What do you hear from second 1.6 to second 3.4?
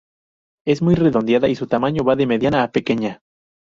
tamaño va de mediana a pequeña.